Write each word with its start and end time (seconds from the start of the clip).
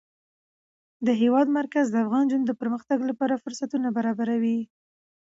د 1.05 1.07
هېواد 1.21 1.47
مرکز 1.59 1.85
د 1.89 1.95
افغان 2.03 2.23
نجونو 2.27 2.45
د 2.47 2.51
پرمختګ 2.61 2.99
لپاره 3.09 3.41
فرصتونه 3.43 3.87
برابروي. 3.97 4.59